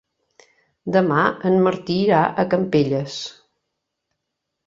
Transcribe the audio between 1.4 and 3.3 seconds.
en Martí irà a Campelles.